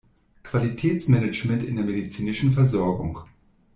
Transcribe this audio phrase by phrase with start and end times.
[0.41, 3.19] Qualitätsmanagement in der medizinischen Versorgung.